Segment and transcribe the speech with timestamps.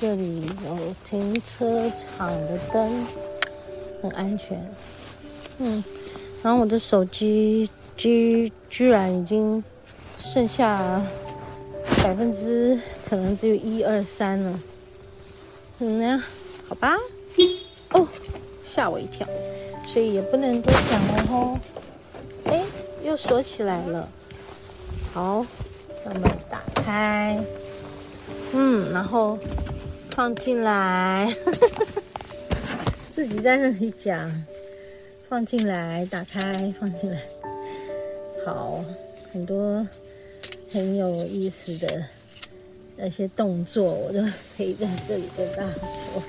[0.00, 3.06] 这里有停车场的灯，
[4.02, 4.60] 很安全。
[5.58, 5.82] 嗯，
[6.42, 9.62] 然后我的手机居居然已经
[10.18, 11.00] 剩下
[12.02, 14.60] 百分之可能只有一二三了。
[15.78, 16.22] 嗯呀，
[16.68, 16.96] 好吧。
[17.90, 18.06] 哦，
[18.64, 19.26] 吓我一跳，
[19.92, 21.58] 所以也不能多讲了吼。
[22.46, 22.62] 哎，
[23.04, 24.08] 又锁起来了。
[25.12, 25.46] 好，
[26.04, 27.40] 那么打开。
[28.52, 29.38] 嗯，然后
[30.14, 31.34] 放进来，
[33.10, 34.30] 自己在那里讲，
[35.28, 37.20] 放进来，打开，放进来，
[38.46, 38.84] 好，
[39.32, 39.84] 很多
[40.72, 42.04] 很有意思的
[42.96, 44.20] 那些动作，我都
[44.56, 46.22] 可以在这里跟大家说。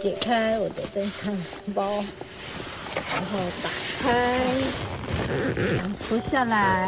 [0.00, 1.36] 解开我的登山
[1.74, 2.04] 包，
[3.12, 4.38] 然后打开，
[5.76, 6.86] 然后脱下来，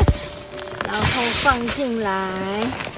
[0.84, 2.95] 然后放进来。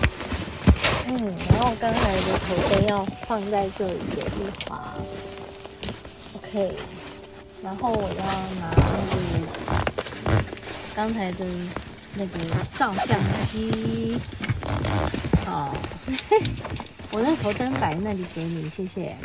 [1.11, 4.29] 嗯，然后刚才的头灯要放在这里给丽
[4.69, 4.95] 华
[6.35, 6.77] ，OK。
[7.63, 8.25] 然后我要
[8.61, 9.17] 拿那个
[10.95, 11.47] 刚才的
[12.15, 12.39] 那个
[12.79, 13.19] 照相
[13.51, 14.19] 机，
[15.47, 15.75] 好，
[17.13, 19.17] 我那头灯摆那里给你，谢谢。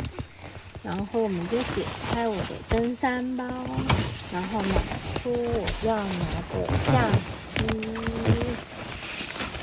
[0.82, 3.44] 然后我们就解开我的登山包，
[4.32, 4.74] 然后拿
[5.22, 6.02] 出我要拿
[6.50, 6.94] 的相
[7.54, 7.62] 机，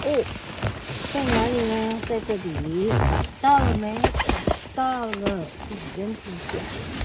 [0.03, 0.23] 哦。
[1.13, 1.90] 在哪里呢？
[2.11, 2.91] 在这里，
[3.39, 3.95] 到了没？
[4.75, 6.35] 到了，自己跟自己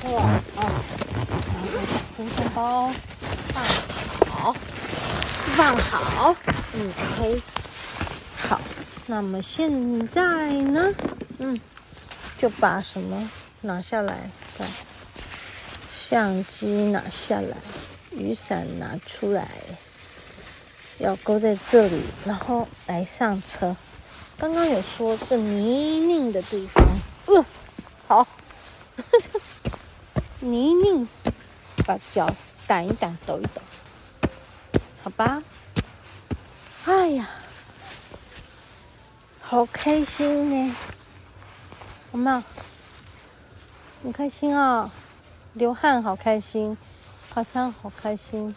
[0.03, 0.13] 讲。
[0.13, 0.23] 哇，
[0.57, 2.91] 哦，然后把登山包
[3.55, 3.65] 放
[4.29, 4.57] 好，
[5.55, 6.35] 放好。
[6.75, 7.41] 嗯，OK。
[8.49, 8.61] 好，
[9.07, 10.93] 那么现在呢？
[11.39, 11.61] 嗯，
[12.37, 13.31] 就把什么
[13.61, 14.29] 拿下来？
[14.59, 14.67] 看，
[16.11, 17.57] 相机拿下来，
[18.11, 19.47] 雨伞拿出来，
[20.99, 23.77] 要勾在这里，然后来上车。
[24.39, 26.85] 刚刚有说这个泥泞的地方，
[27.27, 27.47] 嗯、呃，
[28.07, 28.29] 好，
[30.41, 31.07] 泥泞，
[31.87, 32.29] 把脚
[32.69, 33.63] 撣一撣，抖一抖，
[35.03, 35.43] 好吧？
[36.85, 37.27] 哎呀，
[39.41, 40.77] 好开心呢，
[42.13, 42.45] 好吗？
[44.03, 44.93] 很开心啊、
[45.55, 46.77] 流汗好开心，
[47.31, 48.55] 爬山好开心，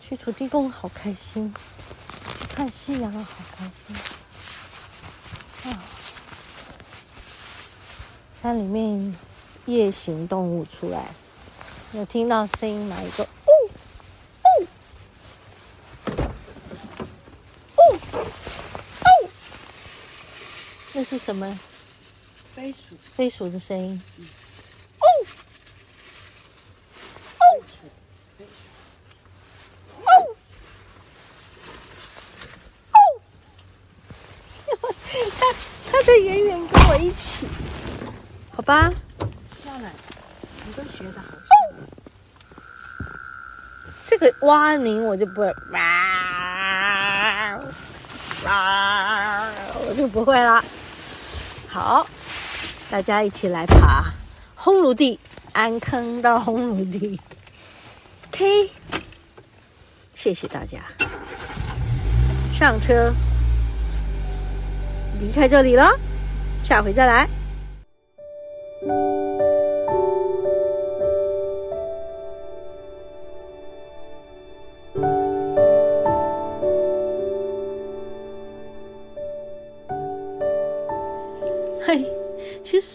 [0.00, 1.54] 去土地公好开心，
[2.56, 3.20] 看夕阳好
[3.54, 3.96] 开心。
[5.62, 5.76] 啊！
[8.42, 9.14] 山里面
[9.66, 11.08] 夜行动物出来，
[11.92, 12.96] 有听到声音吗？
[13.02, 13.28] 一个哦
[14.42, 14.48] 哦
[17.76, 17.98] 哦
[19.04, 19.30] 哦，
[20.94, 21.60] 那是什么？
[22.54, 22.96] 飞鼠。
[23.14, 24.02] 飞鼠的声音
[36.46, 37.46] 远跟我一起，
[38.50, 38.88] 好吧？
[39.64, 39.90] 下来，
[40.64, 41.26] 你都学的好。
[44.00, 47.58] 这个蛙鸣我就不会，哇
[48.44, 49.48] 哇，
[49.88, 50.64] 我就不会了。
[51.68, 52.06] 好，
[52.88, 54.04] 大家一起来爬
[54.54, 55.18] 轰炉地，
[55.52, 57.20] 安坑到轰炉地。
[58.30, 58.70] K，
[60.14, 60.78] 谢谢大家。
[62.56, 63.12] 上车，
[65.18, 65.98] 离开这里了。
[66.62, 67.39] 下回再来。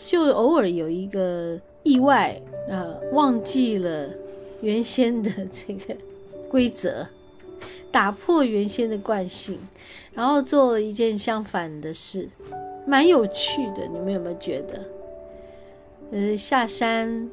[0.08, 4.10] 就偶尔有一个意外啊，忘记了
[4.62, 5.96] 原先的这个
[6.50, 7.08] 规则，
[7.92, 9.58] 打破原先的惯性，
[10.14, 12.30] 然后做了一件相反的事。
[12.88, 14.82] 蛮有趣的，你们有没有觉得？
[16.12, 17.30] 呃，下山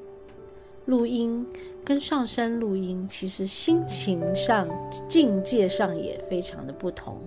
[0.86, 1.46] 录音
[1.84, 4.66] 跟上山录音，其实心情上、
[5.06, 7.18] 境界上也非常的不同。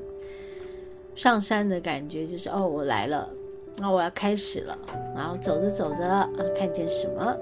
[1.16, 3.30] 上山的感觉就是哦，我来了，
[3.78, 4.78] 那我要开始了，
[5.16, 7.36] 然后走着走着啊，看见什么？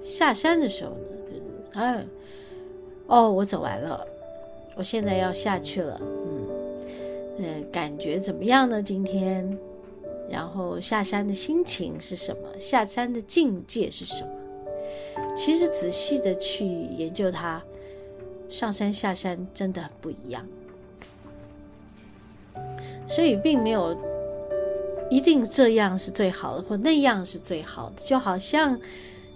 [0.00, 0.98] 下山的时候呢，
[1.28, 1.42] 就是
[1.78, 2.04] 哎，
[3.06, 4.04] 哦，我走完了，
[4.74, 8.82] 我现在要下去了，嗯，呃，感觉怎么样呢？
[8.82, 9.56] 今天？
[10.28, 12.48] 然后下山的心情是什么？
[12.60, 14.30] 下山的境界是什么？
[15.36, 17.62] 其实仔细的去研究它，
[18.48, 20.46] 上山下山真的很不一样。
[23.08, 23.96] 所以并没有
[25.10, 27.96] 一定这样是最好的，或那样是最好的。
[28.02, 28.78] 就好像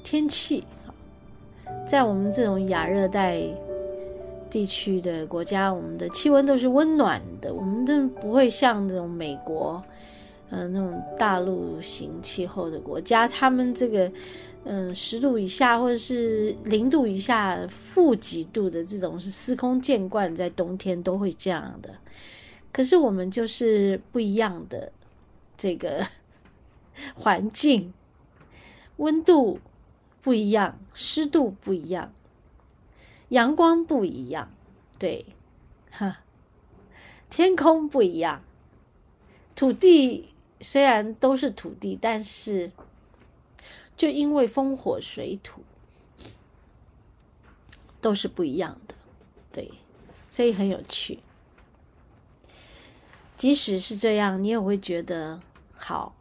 [0.03, 0.65] 天气，
[1.87, 3.43] 在我们这种亚热带
[4.49, 9.83] 地区的国家，我们的气温都是温暖的，我们都不会像那种美国，
[10.51, 14.13] 嗯、呃，那种大陆型气候的国家，他们这个，
[14.63, 21.91] 嗯，十度以下或者是零度以下、负几度的这种是司空见惯，在冬天都会这样的。
[22.71, 24.93] 可是我们就是不一样的，
[25.57, 26.09] 这个
[27.15, 27.93] 环境，
[28.97, 29.61] 温度
[30.21, 32.13] 不一样，湿度不一样。
[33.31, 34.55] 阳光不一样，
[34.99, 35.27] 对，
[35.91, 36.19] 哈，
[37.31, 38.43] 天空不一样，
[39.57, 42.71] 土地虽然都是土地，但是
[43.97, 45.63] 就因为风火水土
[48.01, 48.95] 都是不一样的，
[49.51, 49.73] 对，
[50.31, 51.19] 所以很有趣。
[53.37, 55.41] 即使是这样，你也会觉得
[55.75, 56.15] 好。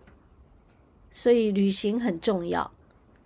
[1.12, 2.72] 所以旅行很重要，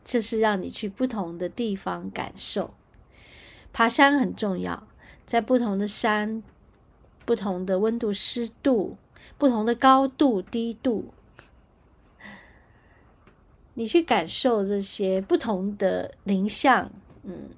[0.03, 2.73] 就是让你去不同的地方感受。
[3.71, 4.87] 爬山很重要，
[5.25, 6.43] 在不同的山、
[7.25, 8.97] 不同的温度、湿度、
[9.37, 11.13] 不同的高度、低度，
[13.75, 16.91] 你去感受这些不同的林相，
[17.23, 17.51] 嗯，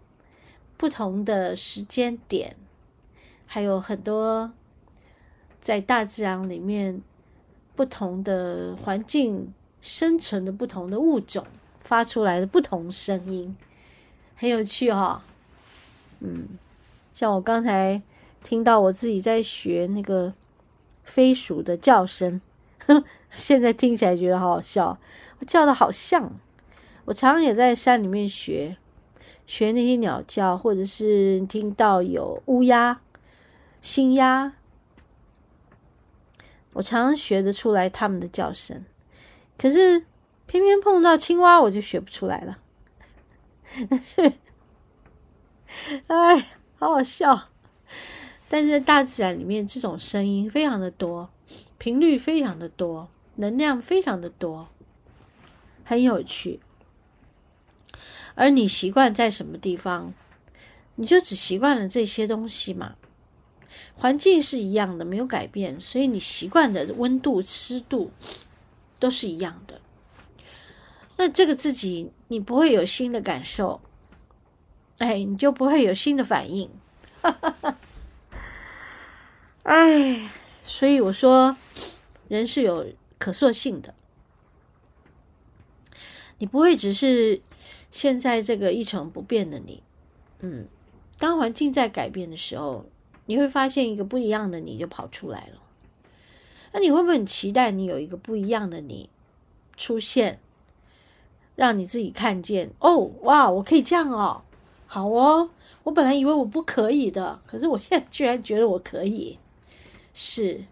[0.78, 2.56] 不同的时间点，
[3.48, 4.52] 还有很多
[5.60, 7.02] 在大自然里面
[7.76, 11.46] 不同的环境生存的不同的物种
[11.82, 13.56] 发出来的不同声音，
[14.36, 15.22] 很有趣哈、哦。
[16.20, 16.48] 嗯，
[17.14, 18.02] 像我刚才
[18.44, 20.34] 听到我自己在学那个
[21.04, 22.42] 飞鼠的叫声，
[22.86, 23.04] 呵，
[23.34, 24.98] 现在听起来觉得好好笑，
[25.40, 26.32] 我叫的好像。
[27.06, 28.78] 我常常也在山里面学
[29.48, 33.02] 学那些鸟叫，或者是听到有乌鸦、
[33.82, 34.54] 新鸦，
[36.80, 38.86] 我常常学得出来它们的叫声。
[39.58, 40.06] 可是
[40.48, 42.58] 偏偏碰到青蛙，我就学不出来了。
[43.90, 44.32] 但是。
[46.08, 46.48] 哎，
[46.78, 47.50] 好好笑！
[48.48, 51.30] 但是大自然里面这种声音非常的多，
[51.78, 54.70] 频率非常的多，能量非常的多，
[55.84, 56.62] 很有趣。
[58.36, 60.14] 而你习惯在什么地方，
[60.96, 62.96] 你就只习惯了这些东西嘛。
[63.96, 68.12] 环境是一样的，没有改变，所以你习惯的温度、湿度
[69.00, 69.82] 都是一样的。
[71.18, 73.82] 那这个自己，你不会有新的感受。
[75.00, 76.70] 哎，你就不会有新的反应，
[79.64, 80.30] 哎，
[80.66, 81.56] 所以我说，
[82.28, 82.86] 人是有
[83.18, 83.96] 可塑性的，
[86.40, 87.42] 你不会只是
[87.92, 89.82] 现在这个一成不变的你，
[90.42, 90.68] 嗯，
[91.18, 92.86] 当环境在改变的时候，
[93.30, 95.62] 你会发现一个不一样的你就跑出来了，
[96.74, 99.08] 那你会不会很期待你有一个不一样的你
[99.78, 100.40] 出现，
[101.56, 102.72] 让你自己看见？
[102.80, 104.42] 哦，哇，我可以这样哦。
[104.88, 105.52] 好哦，
[105.84, 109.38] 我本来以为我不可以的，可是我现在居然觉得我可以，
[110.16, 110.64] 是，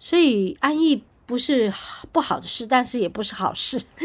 [0.00, 1.70] 所以安逸不是
[2.10, 3.84] 不好的事，但是也不是好事。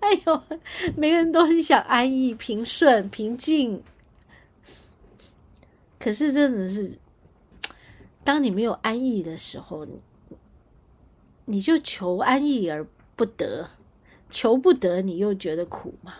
[0.00, 0.42] 哎呦，
[0.94, 3.82] 每个人都很想安逸、平顺、平静，
[5.98, 6.98] 可是真的是，
[8.24, 10.00] 当你没有安逸的时候，你
[11.44, 12.86] 你就求安逸而
[13.16, 13.70] 不得，
[14.30, 16.14] 求不得，你又觉得苦嘛。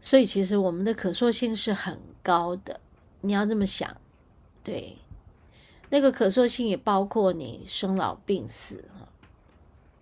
[0.00, 2.80] 所以，其实我们的可塑性是很高的。
[3.20, 3.96] 你要这么想，
[4.64, 4.98] 对，
[5.90, 8.84] 那个可塑性也包括你生老病死，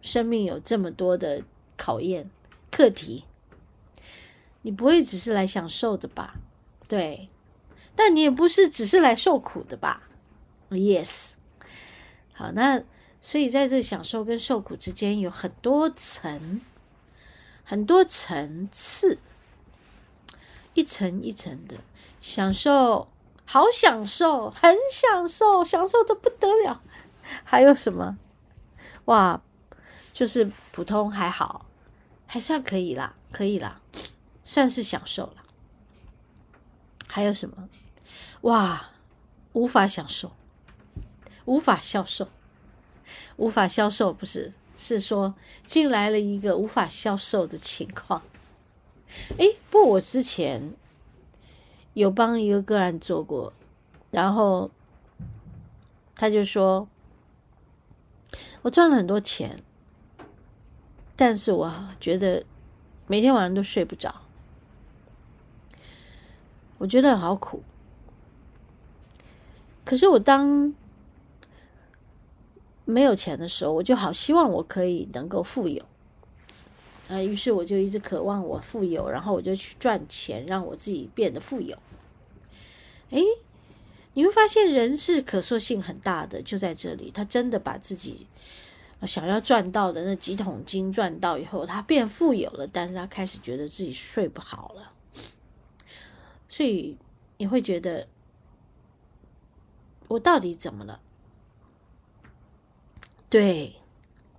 [0.01, 1.43] 生命有这么多的
[1.77, 2.31] 考验
[2.71, 3.25] 课题，
[4.63, 6.35] 你不会只是来享受的吧？
[6.89, 7.29] 对，
[7.95, 10.03] 但你也不是只是来受苦的吧
[10.71, 11.33] ？Yes。
[12.33, 12.83] 好，那
[13.21, 16.61] 所以在这享受跟受苦之间有很多层，
[17.65, 19.19] 很多层次。
[20.73, 21.77] 一层一层的
[22.21, 23.09] 享受，
[23.45, 26.81] 好享受，很享受，享受的不得了。
[27.43, 28.17] 还有什么？
[29.07, 29.43] 哇，
[30.13, 31.67] 就是普通还好，
[32.27, 33.81] 还算可以啦，可以啦，
[34.51, 35.37] 算是享受了。
[37.07, 37.69] 还有什么？
[38.41, 38.91] 哇，
[39.53, 40.33] 无法享受，
[41.45, 42.27] 无法销售，
[43.37, 48.23] 无法销售不是，是说进来了一个无法销售的情况。
[49.39, 50.75] 哎，不过我之前
[51.95, 53.53] 有帮一个个案做过，
[54.11, 54.69] 然后
[56.17, 56.89] 他就说，
[58.63, 59.63] 我赚了很多钱，
[61.15, 62.45] 但是我觉得
[63.07, 64.23] 每天晚上都睡不着，
[66.81, 67.63] 我觉得好苦。
[69.85, 70.75] 可是我当
[72.87, 75.85] 没有钱的时候，我就好希望我可以能够富有。
[77.11, 81.77] 啊，于是我就一直渴望我富有，然后我就去赚钱，让我自己变得富有。
[83.11, 83.23] 诶，
[84.15, 88.27] 你会发现人是可塑性很大的，就在这里，他真的把自己
[89.07, 94.93] 想要赚到的那几桶金赚到以后，他变富有了，但是他开始觉得自己睡不好了，
[96.51, 96.99] 所以
[97.39, 98.07] 你会觉得。
[100.09, 101.01] 我到底怎么了？
[103.29, 103.77] 对，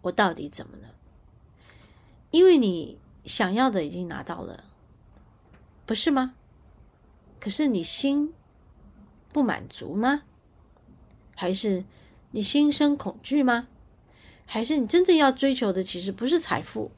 [0.02, 0.94] 我到底怎么了？
[2.30, 4.66] 因为你想要的已经拿到了，
[5.86, 6.36] 不是吗？
[7.40, 8.34] 可是你心
[9.32, 10.24] 不满足吗？
[11.38, 11.86] 还是
[12.32, 13.70] 你心生恐惧吗？
[14.46, 16.92] 还是你真正要追求的其实不是财富，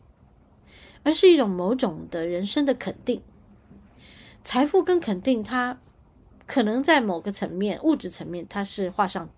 [1.04, 3.22] 而是一种某种的人生的肯定？
[4.44, 5.80] 财富跟肯定，它。
[6.46, 9.30] 可能在某个层面，物质层面，它是画上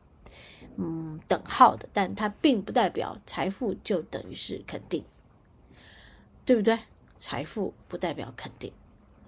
[0.75, 5.05] 嗯等号的，但它并不代表财富就等于是肯定，
[6.45, 6.79] 对不对？
[7.15, 8.73] 财富不代表肯定，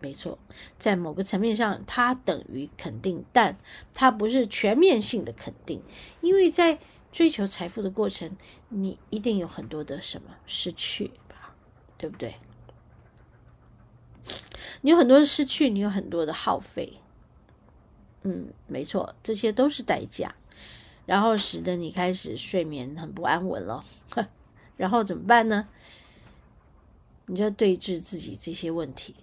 [0.01, 0.39] 没错，
[0.79, 3.55] 在某个层面上，它等于肯定，但
[3.93, 5.83] 它不是全面性的肯定，
[6.21, 6.79] 因为在
[7.11, 8.35] 追求财富的过程，
[8.69, 11.53] 你一定有很多的什么失去吧，
[11.95, 12.33] 对不对？
[14.81, 16.93] 你有很多的失去，你有很多的耗费。
[18.23, 20.33] 嗯，没错，这些都是代价，
[21.05, 23.85] 然后使得你开始睡眠很不安稳了。
[24.75, 25.67] 然后怎么办呢？
[27.25, 29.15] 你就要对峙自己这些问题。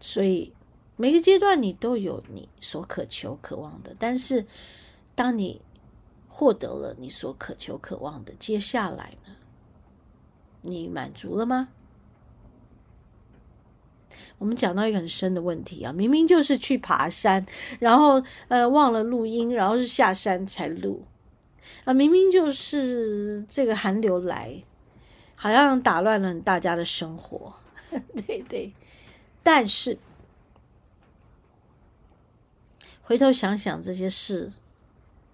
[0.00, 0.52] 所以
[0.96, 4.46] 每个阶段你都有你所渴求、渴望的，但是
[5.14, 5.60] 当你
[6.28, 9.34] 获得了你所渴求、渴望的，接下来呢？
[10.62, 11.68] 你满足了吗？
[14.38, 17.44] 我们讲到一个很深的问题啊，明明就是去爬山，
[17.78, 21.02] 然后呃忘了录音，然后是下山才录
[21.84, 24.62] 啊，明明就是这个寒流来，
[25.34, 27.54] 好像打乱了大家的生活，
[28.26, 28.72] 对对，
[29.42, 29.96] 但是
[33.00, 34.52] 回头想想这些事，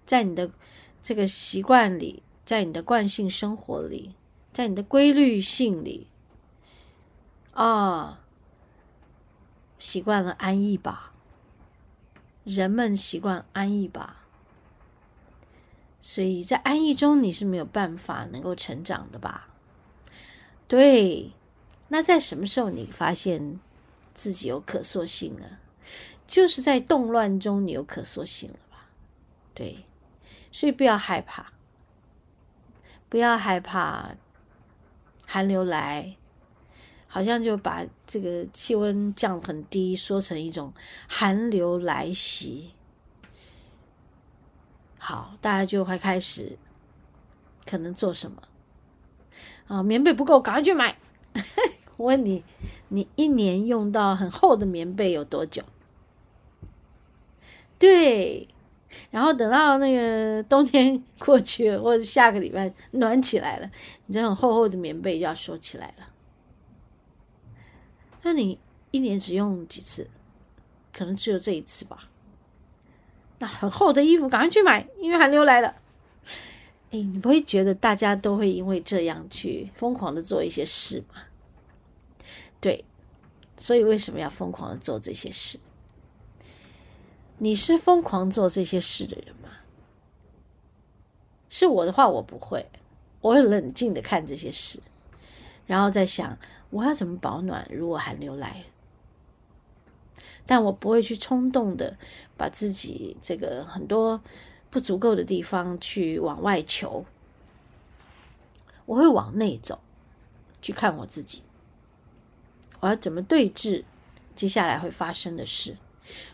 [0.05, 0.49] 在你的
[1.01, 4.15] 这个习惯里，在你的惯性生活里，
[4.53, 6.07] 在你的规律性里
[7.53, 8.21] 啊。
[9.83, 11.11] 习惯了安逸吧，
[12.45, 14.23] 人们习惯安逸吧，
[15.99, 19.49] 所以在安逸中你是没有办法能够成长的吧？
[20.69, 21.33] 对，
[21.89, 23.59] 那在什么时候你发现
[24.13, 25.45] 自己有可塑性呢？
[26.25, 28.85] 就是在动乱中你有可塑性了吧？
[29.53, 29.83] 对，
[30.49, 31.51] 所以不要害怕，
[33.09, 34.15] 不要害怕
[35.27, 36.15] 寒流来。
[37.13, 40.73] 好像就把这个气温降很低，说成一种
[41.07, 42.71] 寒流来袭。
[44.97, 46.57] 好，大家就会开始
[47.67, 48.41] 可能做什么
[49.67, 49.83] 啊？
[49.83, 50.97] 棉被不够，赶快去买。
[51.97, 52.43] 我问你，
[52.87, 55.61] 你一年用到很厚的棉被有多久？
[57.77, 58.47] 对，
[59.11, 63.69] 然后等到那个冬天过去了，或者下个礼拜暖起来了，
[64.07, 66.07] 你这种厚厚的棉被就要收起来了。
[68.23, 68.57] 那你
[68.91, 70.09] 一年只用几次？
[70.91, 72.09] 可能只有这一次吧。
[73.39, 75.75] 那很厚的衣服，赶快去买，因为寒流来了。
[76.91, 81.23] 哎，你不会觉得大家都会因为这样去疯狂的做一些事吗？
[82.61, 82.85] 对，
[83.57, 85.59] 所以为什么要疯狂的做这些事？
[87.39, 89.49] 你是疯狂做这些事的人吗？
[91.49, 92.65] 是我的话，我不会，
[93.19, 94.79] 我会冷静的看这些事，
[95.65, 96.37] 然后再想。
[96.73, 97.67] 我要怎么保暖？
[97.71, 98.63] 如果寒流来，
[100.43, 101.95] 但我不会去冲动的
[102.35, 104.19] 把自己这个很多
[104.71, 107.05] 不足够的地方去往外求。
[108.87, 109.79] 我会往内走，
[110.63, 111.43] 去看我自己。
[112.79, 113.83] 我要怎么对峙
[114.33, 115.77] 接下来会发生的事？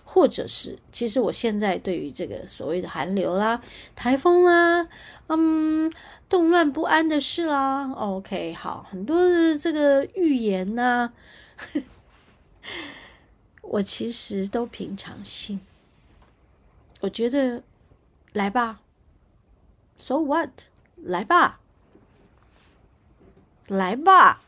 [0.04, 3.62] 或者是，其实我现在对于这个所谓的寒流啦、
[3.96, 4.88] 台风啦，
[5.28, 5.92] 嗯，
[6.28, 11.14] 动乱不安的事啦，OK，好，很多的这个预言呐、
[13.62, 15.60] 我其实都平常心。
[17.02, 17.64] 我觉得，
[18.34, 18.82] 来吧
[19.98, 20.50] ，So what？
[21.02, 21.62] 来吧，
[23.68, 24.42] 来吧，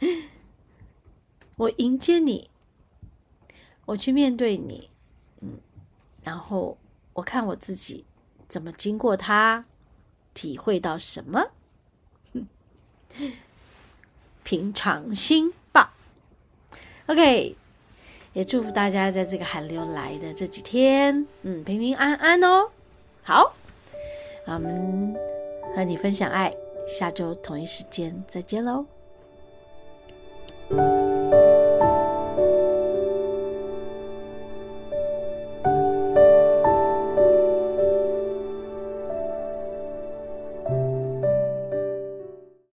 [1.56, 2.49] 我迎接你。
[3.90, 4.88] 我去面对你，
[5.40, 5.58] 嗯，
[6.22, 6.78] 然后
[7.12, 8.04] 我看我自己
[8.46, 9.64] 怎么经过它，
[10.32, 11.48] 体会到什么，
[14.44, 15.92] 平常心吧。
[17.06, 17.56] OK，
[18.32, 22.70] 也祝福大家在这个寒流来的这几天，嗯，平平安安哦。
[23.24, 23.56] 好，
[24.46, 25.16] 我们
[25.74, 26.54] 和你分享爱，
[26.86, 28.86] 下周同一时间再见喽。